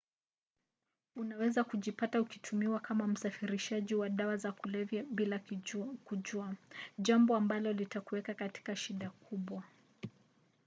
[1.15, 5.41] unaweza kujipata ukitumiwa kama msafirishaji wa dawa za kulevya bila
[6.07, 6.55] kujua
[6.99, 9.63] jambo ambalo litakuweka katika shida kubwa